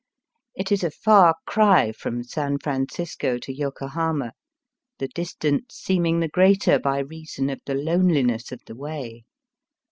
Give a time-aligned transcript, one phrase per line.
[0.55, 4.33] It is a far cry from San Francisco to Yoko hama,
[4.97, 9.25] the distance seeming the greater by reason of the loneliness of the way.